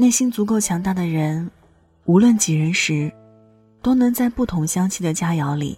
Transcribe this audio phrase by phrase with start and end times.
[0.00, 1.50] 内心足够强大的人，
[2.04, 3.12] 无论几人时，
[3.82, 5.76] 都能在不同香气的佳肴里，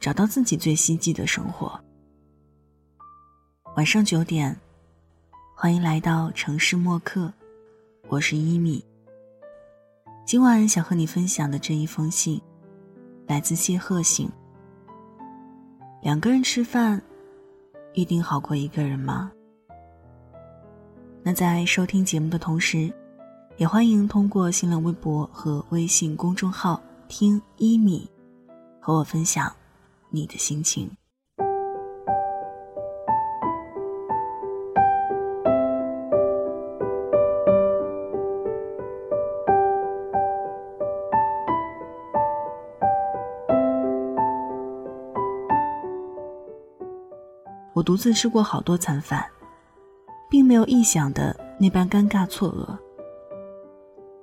[0.00, 1.80] 找到自己最希冀的生活。
[3.76, 4.58] 晚上九点，
[5.54, 7.32] 欢迎来到城市默客，
[8.08, 8.84] 我是一米。
[10.26, 12.42] 今晚想和你分享的这一封信，
[13.28, 14.28] 来自谢鹤信。
[16.02, 17.00] 两个人吃饭，
[17.92, 19.30] 一定好过一个人吗？
[21.22, 22.92] 那在收听节目的同时，
[23.56, 28.08] 也欢迎通过新浪微博和微信公众号“听一米”
[28.80, 29.52] 和我分享
[30.10, 30.90] 你的心情。
[47.72, 49.34] 我独自吃过好多餐饭。
[50.34, 52.76] 并没有臆想的那般尴尬错愕，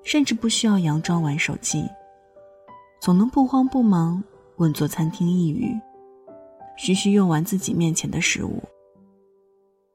[0.03, 1.85] 甚至不需要佯装玩手机，
[2.99, 4.23] 总能不慌不忙
[4.57, 5.79] 稳坐餐厅一隅，
[6.77, 8.61] 徐徐用完自己面前的食物。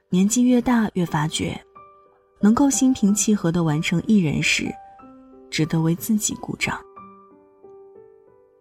[0.08, 1.60] 年纪越大，越发觉，
[2.40, 4.72] 能够心平气和的完成一人事，
[5.50, 6.78] 值得为自己鼓掌。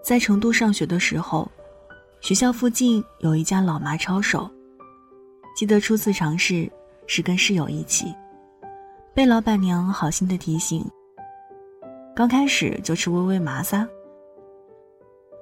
[0.03, 1.49] 在成都上学的时候，
[2.21, 4.49] 学校附近有一家老麻抄手，
[5.55, 6.71] 记得初次尝试。
[7.07, 8.11] 是跟室友一起，
[9.13, 10.83] 被老板娘好心的提醒。
[12.15, 13.85] 刚开始就吃微微麻撒。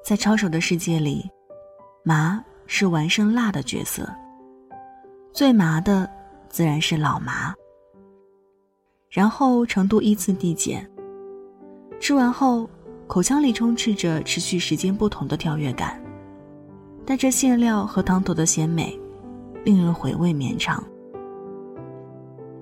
[0.03, 1.29] 在抄手的世界里，
[2.03, 4.09] 麻是完胜辣的角色，
[5.31, 6.09] 最麻的
[6.49, 7.53] 自然是老麻。
[9.07, 10.89] 然后程度依次递减，
[11.99, 12.67] 吃完后
[13.05, 16.01] 口腔里充斥着持续时间不同的跳跃感，
[17.05, 18.99] 带着馅料和汤头的鲜美，
[19.63, 20.83] 令人回味绵长。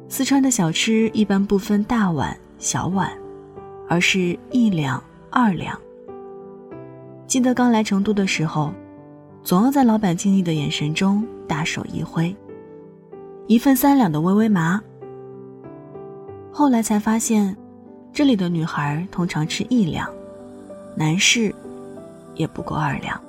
[0.09, 3.09] 四川的小吃一般不分大碗小碗，
[3.91, 5.77] 而是一两二两。
[7.27, 8.71] 记得刚来成都的时候，
[9.43, 12.33] 总要在老板敬意的眼神中大手一挥，
[13.47, 14.81] 一份三两的微微麻。
[16.53, 17.53] 后来才发现，
[18.13, 20.09] 这里的女孩通常吃一两，
[20.95, 21.53] 男士
[22.33, 23.21] 也不过二两。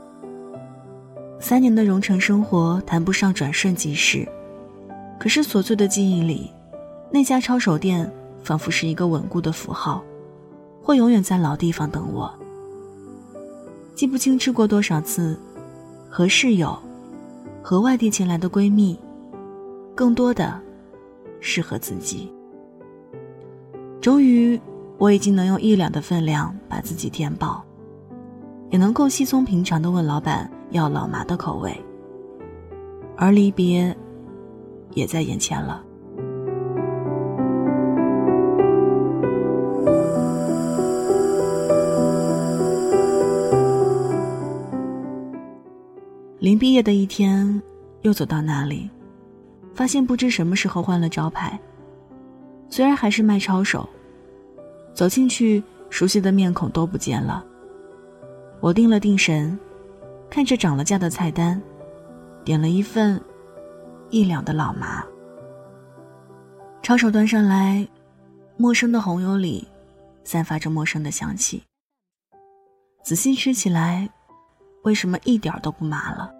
[1.40, 4.24] 三年的蓉城生活谈不上转瞬即逝，
[5.18, 6.52] 可是琐碎的记忆里。
[7.10, 8.08] 那家抄手店
[8.44, 10.00] 仿佛是一个稳固的符号，
[10.82, 12.32] 会永远在老地方等我。
[13.94, 15.38] 记不清吃过多少次，
[16.10, 16.76] 和室友，
[17.62, 18.98] 和外地前来的闺蜜，
[19.94, 20.60] 更多的
[21.40, 22.32] 是和自己。
[24.00, 24.60] 终于，
[24.98, 27.62] 我已经能用一两的分量把自己填饱，
[28.70, 31.72] 也能够稀松平常的问老板要老麻的口味。
[33.16, 33.96] 而离别，
[34.94, 35.84] 也在眼前了。
[46.42, 47.62] 临毕业的一天，
[48.00, 48.90] 又走到那里，
[49.76, 51.56] 发现不知什么时候换了招牌。
[52.68, 53.88] 虽然还是卖抄手，
[54.92, 57.44] 走进去，熟悉的面孔都不见了。
[58.58, 59.56] 我定了定神，
[60.28, 61.62] 看着涨了价的菜单，
[62.44, 63.22] 点了一份
[64.10, 65.04] 一两的老麻。
[66.82, 67.86] 抄手端上来，
[68.56, 69.64] 陌生的红油里
[70.24, 71.62] 散发着陌生的香气。
[73.04, 74.10] 仔细吃起来。
[74.82, 76.32] 为什么一点都不麻了？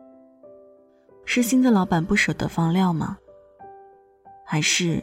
[1.24, 3.16] 是新的老板不舍得放料吗？
[4.44, 5.00] 还是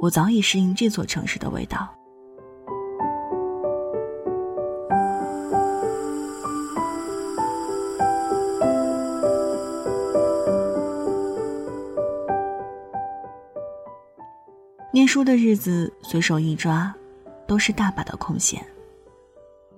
[0.00, 1.88] 我早已适应这座城市的味道？
[14.92, 16.92] 念书的日子随手一抓，
[17.46, 18.60] 都是大把的空闲。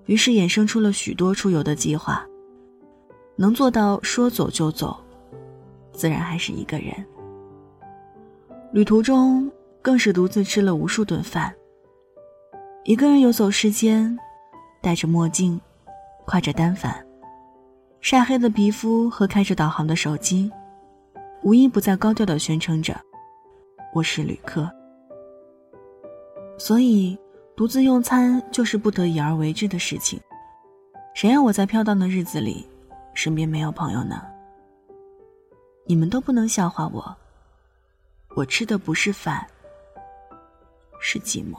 [0.06, 2.26] 于是衍生出了许多出游的计划。
[3.40, 4.94] 能做到说走就走，
[5.92, 6.92] 自然还是一个人。
[8.70, 11.50] 旅途中更是独自吃了无数顿饭。
[12.84, 14.14] 一个人游走世间，
[14.82, 15.58] 戴着墨镜，
[16.26, 17.02] 挎着单反，
[18.02, 20.52] 晒黑的皮肤和开着导航的手机，
[21.42, 22.94] 无一不在高调的宣称着
[23.94, 24.70] ：“我是旅客。”
[26.60, 27.18] 所以，
[27.56, 30.20] 独自用餐就是不得已而为之的事情。
[31.14, 32.66] 谁让我在飘荡的日子里？
[33.14, 34.22] 身边没有朋友呢，
[35.84, 37.16] 你们都不能笑话我。
[38.36, 39.46] 我吃的不是饭，
[41.00, 41.58] 是寂寞。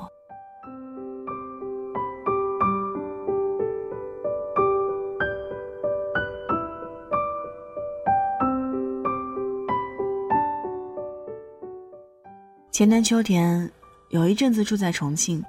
[12.72, 13.70] 前年秋天，
[14.10, 15.44] 有一阵子住在重庆，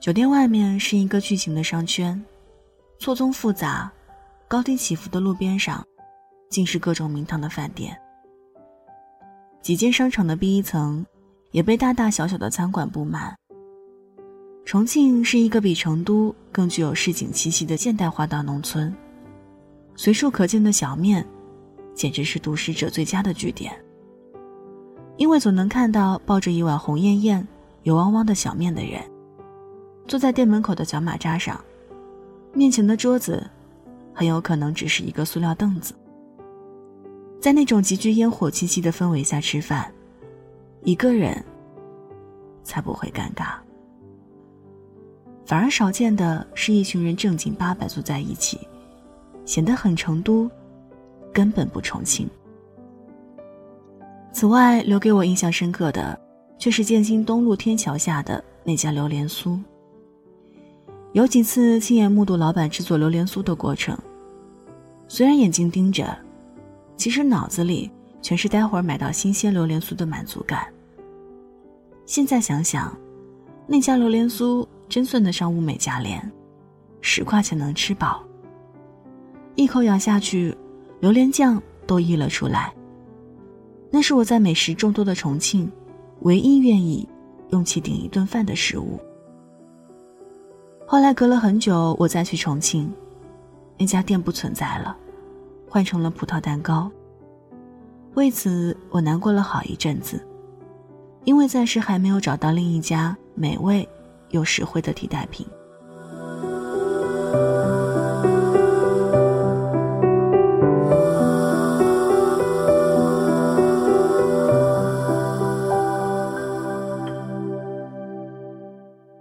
[0.00, 2.20] 酒店外面是一个巨型的商圈，
[2.98, 3.92] 错综复杂、
[4.46, 5.84] 高低起伏的路边上，
[6.50, 7.96] 尽是各种名堂的饭店。
[9.62, 11.04] 几间商场的 B 一层，
[11.50, 13.34] 也被大大小小的餐馆布满。
[14.64, 18.94] 重庆是一个比成都更具有市井气息的现代化大农村，
[19.96, 21.26] 随处可见的小面，
[21.94, 23.74] 简直是独食者最佳的据点。
[25.16, 27.46] 因为总能看到抱着一碗红艳艳、
[27.82, 29.00] 油汪汪的小面的人，
[30.06, 31.62] 坐在店门口的小马扎上，
[32.52, 33.48] 面前的桌子，
[34.14, 35.92] 很有可能只是一个塑料凳子。
[37.40, 39.92] 在那种极具烟火气息的氛围下吃饭，
[40.82, 41.44] 一个人
[42.62, 43.56] 才不会尴尬。
[45.44, 48.58] 反而少见的是一群人正经八百坐在一起，
[49.44, 50.50] 显得很成都，
[51.34, 52.26] 根本不重庆。
[54.32, 56.18] 此外，留给我印象深刻的，
[56.58, 59.60] 却是建新东路天桥下的那家榴莲酥。
[61.14, 63.96] 有几次亲眼目睹老板制作榴莲酥的过程，
[65.06, 66.04] 虽然眼睛盯着，
[66.96, 67.88] 其实脑子里
[68.20, 70.66] 全是待会儿买到新鲜榴莲酥的满足感。
[72.04, 72.92] 现在想想，
[73.64, 76.20] 那家榴莲酥真算得上物美价廉，
[77.00, 78.24] 十块钱能吃饱。
[79.54, 80.52] 一口咬下去，
[80.98, 82.74] 榴莲酱都溢了出来。
[83.88, 85.70] 那是我在美食众多的重庆，
[86.22, 87.08] 唯一愿意
[87.50, 88.98] 用其顶一顿饭的食物。
[90.86, 92.92] 后来隔了很久，我再去重庆，
[93.78, 94.96] 那家店不存在了，
[95.68, 96.90] 换成了葡萄蛋糕。
[98.14, 100.24] 为此，我难过了好一阵子，
[101.24, 103.88] 因为暂时还没有找到另一家美味
[104.30, 105.44] 又实惠的替代品。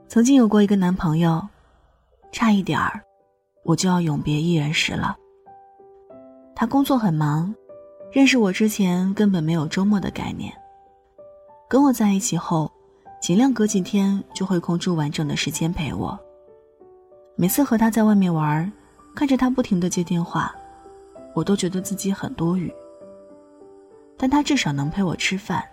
[0.07, 1.42] 曾经有过一个男朋友，
[2.33, 3.00] 差一点儿，
[3.63, 5.15] 我就要永别一人时了。
[6.56, 7.53] 他工作很忙，
[8.12, 10.51] 认识我之前根本没有周末的概念。
[11.69, 12.71] 跟我在一起后，
[13.21, 16.19] 尽量隔几天就会空出完整的时间陪我。
[17.35, 18.69] 每次和他在外面玩，
[19.15, 20.53] 看着他不停的接电话，
[21.36, 22.74] 我都觉得自己很多余。
[24.18, 25.63] 但他至少能陪我吃饭，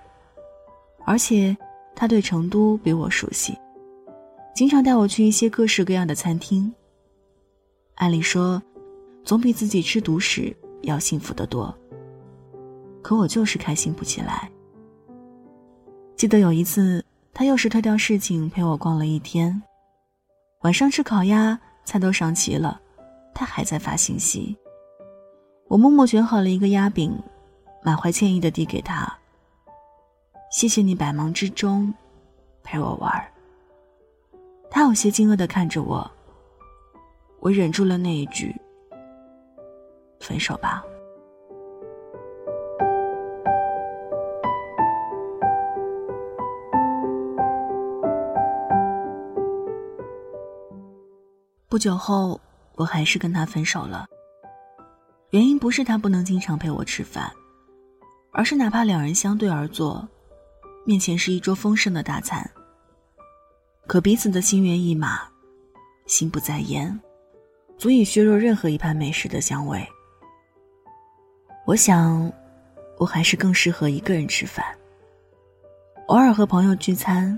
[1.06, 1.56] 而且
[1.96, 3.56] 他对成都比我熟悉。
[4.54, 6.72] 经常带我去一些各式各样的餐厅。
[7.96, 8.62] 按理说，
[9.24, 11.74] 总比自己吃独食要幸福得多。
[13.02, 14.50] 可我就是开心不起来。
[16.16, 17.02] 记得有一次，
[17.32, 19.62] 他又是推掉事情陪我逛了一天。
[20.62, 22.78] 晚上吃烤鸭，菜都上齐了，
[23.34, 24.54] 他还在发信息。
[25.68, 27.18] 我默默卷好了一个鸭饼，
[27.82, 29.10] 满怀歉意的递给他。
[30.52, 31.94] 谢谢你百忙之中
[32.62, 33.32] 陪我玩儿。
[34.70, 36.08] 他有些惊愕的看着我，
[37.40, 38.54] 我忍住了那一句
[40.20, 40.84] ：“分手吧。”
[51.68, 52.40] 不久后，
[52.76, 54.06] 我还是跟他分手了。
[55.30, 57.30] 原因不是他不能经常陪我吃饭，
[58.32, 60.08] 而是哪怕两人相对而坐，
[60.84, 62.48] 面前是一桌丰盛的大餐。
[63.90, 65.22] 可彼此的心猿意马，
[66.06, 66.96] 心不在焉，
[67.76, 69.84] 足以削弱任何一盘美食的香味。
[71.66, 72.32] 我想，
[72.98, 74.64] 我还是更适合一个人吃饭。
[76.06, 77.36] 偶尔和朋友聚餐，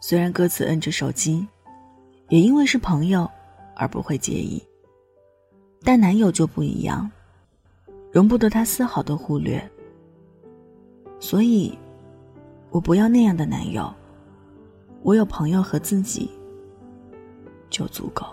[0.00, 1.44] 虽然各自摁着手机，
[2.28, 3.28] 也因为是朋友
[3.74, 4.64] 而不会介意。
[5.82, 7.10] 但男友就不一样，
[8.12, 9.60] 容不得他丝毫的忽略。
[11.18, 11.76] 所以，
[12.70, 13.92] 我不要那样的男友。
[15.04, 16.30] 我有朋友和自己
[17.68, 18.24] 就足够。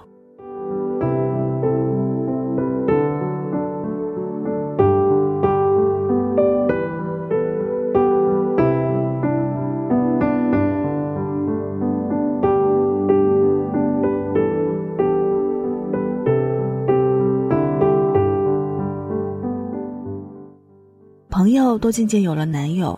[21.30, 22.98] 朋友都渐渐有了男友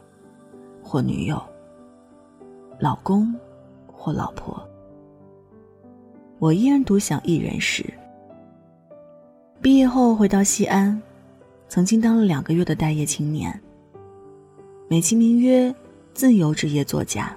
[0.84, 1.42] 或女友，
[2.78, 3.34] 老公。
[4.04, 4.62] 或老婆，
[6.38, 7.86] 我依然独享一人时。
[9.62, 11.02] 毕业后回到西安，
[11.70, 13.58] 曾经当了两个月的待业青年，
[14.90, 15.74] 美其名曰
[16.14, 17.34] 自由职业作家，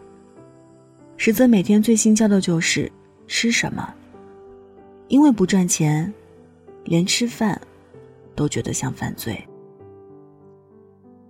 [1.16, 2.90] 实则每天最心焦的就是
[3.28, 3.94] 吃什么，
[5.06, 6.12] 因为不赚钱，
[6.82, 7.60] 连吃饭
[8.34, 9.40] 都觉得像犯罪。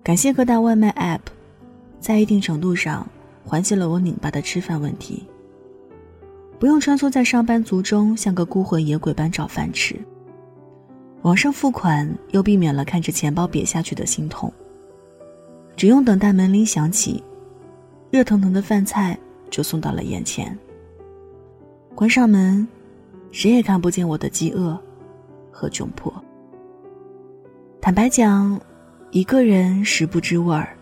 [0.03, 1.21] 感谢各大外卖 App，
[2.01, 3.07] 在一定程度上。
[3.47, 5.27] 缓解了我拧巴的吃饭问题。
[6.59, 9.95] 不用穿梭在上班族中，像个孤魂野鬼般找饭吃。
[11.23, 14.53] 网上付款又避免了看着钱包瘪下去的心痛。
[15.77, 17.23] 只用等待门铃响起，
[18.11, 19.19] 热腾腾的饭菜
[19.51, 20.57] 就送到了眼前。
[21.95, 22.67] 关上门，
[23.31, 24.79] 谁也看不见我的饥饿
[25.51, 26.13] 和窘迫。
[27.81, 28.59] 坦白讲，
[29.11, 30.75] 一个人食不知味儿，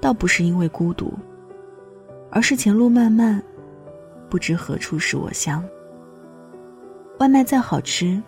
[0.00, 1.12] 倒不是因为孤独，
[2.32, 3.40] 而是前路漫漫。
[4.30, 5.62] 不知何处是我乡。
[7.18, 8.20] 外卖再好吃，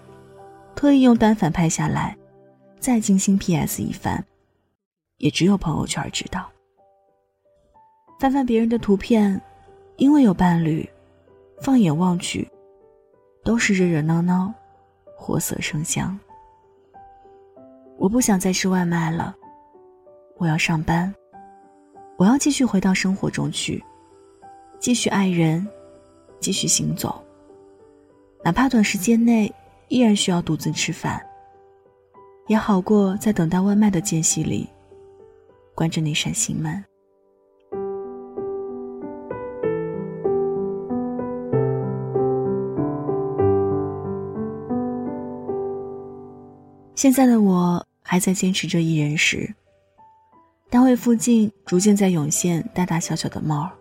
[0.77, 2.15] 特意用单反拍下来，
[2.79, 3.83] 再精心 P.S.
[3.83, 4.23] 一番，
[5.17, 6.49] 也只有朋友圈知道。
[8.21, 9.41] 翻翻别人的图片，
[9.97, 10.89] 因为有伴侣，
[11.63, 12.47] 放眼望去，
[13.43, 14.53] 都是热热闹闹，
[15.17, 16.17] 活色生香。
[17.97, 19.35] 我不想再吃外卖了，
[20.37, 21.13] 我要上班，
[22.19, 23.83] 我要继续回到生活中去，
[24.85, 25.67] 继续爱人。
[26.41, 27.25] 继续行走，
[28.45, 29.51] 哪怕短时间内
[29.89, 31.25] 依然需要独自吃饭，
[32.49, 34.69] 也好过在等待外卖的间隙里
[35.75, 36.85] 关着那扇心门。
[46.95, 49.51] 现在的我还在坚持着一人食，
[50.69, 53.73] 单位附近逐渐在涌现大大小小的猫儿。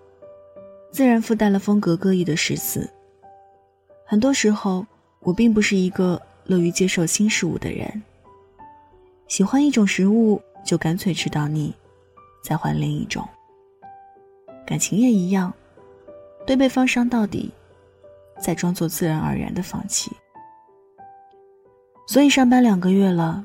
[0.94, 2.88] 自然附带了风格各异的诗词。
[4.06, 4.86] 很多时候，
[5.22, 8.04] 我并不是一个乐于接受新事物的人。
[9.28, 11.74] 喜欢一种食物，就干脆吃到腻，
[12.44, 13.28] 再换另一种。
[14.68, 15.52] 感情也一样，
[16.46, 17.52] 对对方伤到底，
[18.40, 20.12] 再装作自然而然的放弃。
[22.06, 23.44] 所以上班两个月了，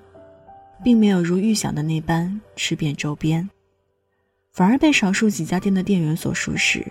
[0.85, 3.49] 并没有如预想的那般吃遍周边，
[4.53, 6.87] 反而被少数几家店的店员所熟识。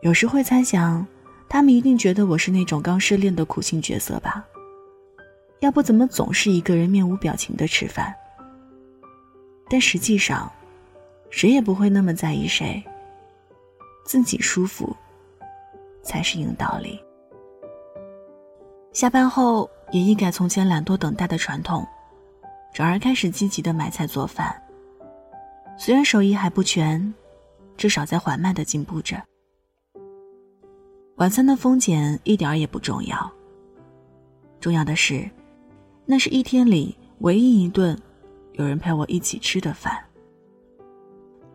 [0.00, 1.04] 有时会猜想，
[1.48, 4.44] 他们一定觉得我是那种刚失恋的苦情角色吧？
[5.60, 8.14] 要不怎么总是一个人面无表情的吃饭？
[9.68, 10.50] 但实际上，
[11.30, 12.82] 谁也不会那么在意谁。
[14.04, 14.96] 自己舒服，
[16.02, 17.02] 才是硬道理。
[18.92, 21.86] 下班后也一改从前懒惰等待的传统，
[22.72, 24.54] 转而开始积极的买菜做饭。
[25.76, 27.12] 虽然手艺还不全，
[27.76, 29.20] 至少在缓慢的进步着。
[31.18, 33.32] 晚餐的丰俭一点也不重要。
[34.60, 35.28] 重要的是，
[36.06, 38.00] 那是一天里唯一一顿
[38.52, 39.98] 有人陪我一起吃的饭。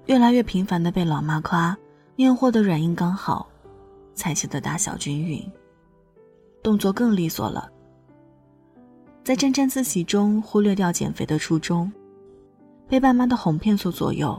[0.08, 1.77] 越来越频繁的被老妈夸
[2.17, 3.48] 面和的软硬刚好，
[4.13, 5.41] 菜切的大小均匀，
[6.62, 7.72] 动作更利索了。
[9.24, 11.89] 在沾沾自喜中忽略掉减肥的初衷，
[12.89, 14.38] 被爸妈的哄骗所左右，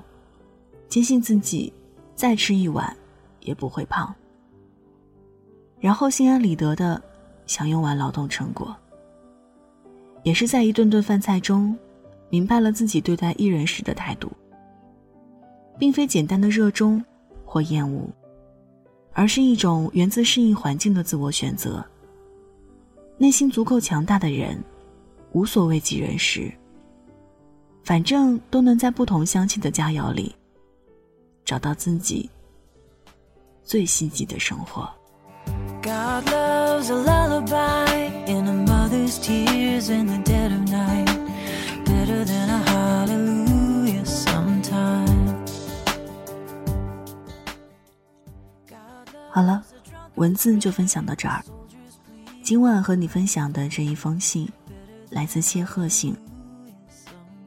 [0.86, 1.72] 坚信自己
[2.14, 2.94] 再吃一碗
[3.40, 4.14] 也不会胖。
[5.84, 6.98] 然后心安理得的
[7.44, 8.74] 享用完劳动成果，
[10.22, 11.76] 也是在一顿顿饭菜中，
[12.30, 14.32] 明白了自己对待一人时的态度，
[15.78, 17.04] 并非简单的热衷
[17.44, 18.08] 或厌恶，
[19.12, 21.84] 而是一种源自适应环境的自我选择。
[23.18, 24.58] 内心足够强大的人，
[25.32, 26.50] 无所谓几人食，
[27.82, 30.34] 反正都能在不同香气的佳肴里，
[31.44, 32.30] 找到自己
[33.62, 34.88] 最希冀的生活。
[35.84, 41.04] God loves a lullaby in a mother's tears in the dead of night,
[41.84, 45.44] better than a hallelujah sometimes.
[49.28, 49.62] 好了，
[50.14, 51.44] 文字就分享到这儿。
[52.42, 54.50] 今晚和你分享的这一封信，
[55.10, 56.16] 来自谢鹤信。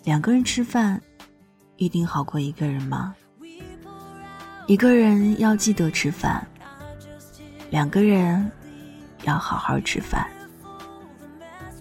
[0.03, 1.01] 两个人吃饭，
[1.77, 3.15] 一定好过一个人吗？
[4.67, 6.48] 一个人要记得吃饭。
[7.70, 8.52] 两个人
[9.24, 10.28] 要好好吃饭。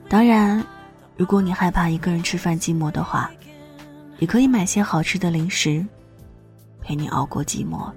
[0.09, 0.65] 当然，
[1.17, 3.31] 如果你害怕一个人吃饭寂寞的话，
[4.19, 5.85] 也可以买些好吃的零食，
[6.81, 7.91] 陪你熬过寂寞。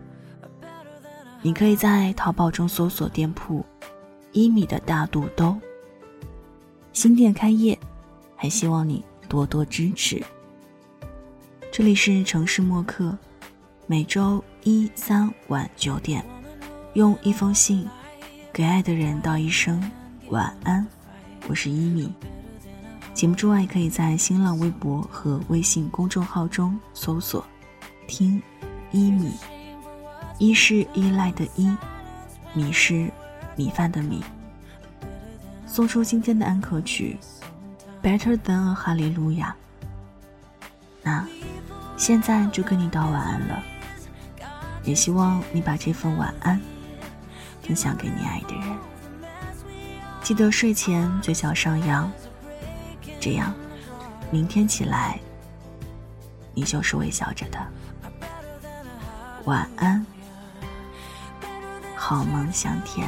[1.42, 3.66] 你可以在淘宝中搜索店铺
[4.34, 5.58] “一米的大肚兜”，
[6.92, 7.78] 新店开业，
[8.36, 10.22] 还希望你多多支持。
[11.72, 13.18] 这里是城市默客，
[13.88, 16.26] 每周一、三晚九点。
[16.94, 17.88] 用一封信，
[18.52, 19.80] 给爱的人道一声
[20.30, 20.86] 晚安。
[21.48, 22.12] 我是一米。
[23.14, 27.46] 节目之外，可以在新浪微博和微信公众号中搜索
[28.08, 28.42] “听
[28.92, 29.34] 一米”。
[30.40, 31.72] 一是依赖的依，
[32.54, 33.12] 米是
[33.56, 34.24] 米饭的米。
[35.68, 37.20] 送出今天的安可曲
[38.04, 39.52] 《Better Than a Hallelujah》。
[41.04, 41.28] 那
[41.98, 43.62] 现在就跟你道晚安了。
[44.84, 46.60] 也希望你把这份晚安
[47.70, 48.78] 分享给你爱的人。
[50.24, 52.12] 记得睡前嘴角上扬，
[53.20, 53.54] 这样
[54.32, 55.20] 明天起来
[56.56, 57.60] 你就是微笑着的。
[59.46, 60.04] 晚安，
[61.96, 63.08] 好梦香甜。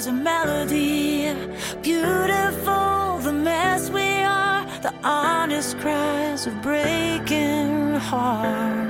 [0.00, 1.34] Years of melody.
[1.82, 8.89] Beautiful, the mess we are, the honest cries of breaking hearts.